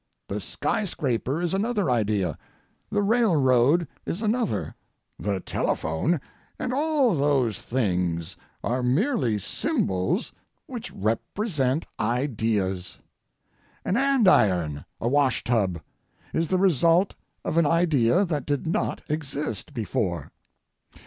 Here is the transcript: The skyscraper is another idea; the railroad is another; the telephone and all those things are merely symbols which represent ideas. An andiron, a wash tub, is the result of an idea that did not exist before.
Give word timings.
The 0.29 0.39
skyscraper 0.39 1.43
is 1.43 1.53
another 1.53 1.87
idea; 1.87 2.35
the 2.89 3.03
railroad 3.03 3.87
is 4.03 4.23
another; 4.23 4.73
the 5.19 5.41
telephone 5.41 6.19
and 6.57 6.73
all 6.73 7.15
those 7.15 7.61
things 7.61 8.35
are 8.63 8.81
merely 8.81 9.37
symbols 9.37 10.31
which 10.65 10.89
represent 10.91 11.85
ideas. 11.99 12.97
An 13.85 13.95
andiron, 13.95 14.85
a 14.99 15.07
wash 15.07 15.43
tub, 15.43 15.79
is 16.33 16.47
the 16.47 16.57
result 16.57 17.13
of 17.45 17.57
an 17.57 17.67
idea 17.67 18.25
that 18.25 18.47
did 18.47 18.65
not 18.65 19.03
exist 19.07 19.71
before. 19.71 20.31